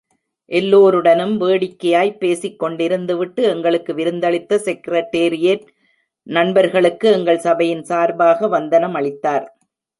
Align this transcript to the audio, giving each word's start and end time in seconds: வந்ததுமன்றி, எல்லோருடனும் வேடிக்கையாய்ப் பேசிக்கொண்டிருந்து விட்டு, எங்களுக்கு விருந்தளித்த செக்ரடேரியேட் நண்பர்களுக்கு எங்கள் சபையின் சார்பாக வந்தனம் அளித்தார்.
வந்ததுமன்றி, 0.01 0.45
எல்லோருடனும் 0.45 1.41
வேடிக்கையாய்ப் 1.41 2.17
பேசிக்கொண்டிருந்து 2.19 3.17
விட்டு, 3.17 3.43
எங்களுக்கு 3.43 3.93
விருந்தளித்த 3.93 4.57
செக்ரடேரியேட் 4.65 5.67
நண்பர்களுக்கு 6.23 7.11
எங்கள் 7.11 7.39
சபையின் 7.39 7.83
சார்பாக 7.83 8.47
வந்தனம் 8.47 8.93
அளித்தார். 8.93 9.57